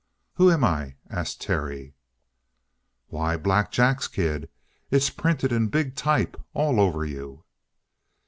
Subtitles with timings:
[0.33, 1.93] "Who am I?" asked Terry.
[3.09, 4.49] "Why, Black Jack's kid.
[4.89, 7.43] It's printed in big type all over you."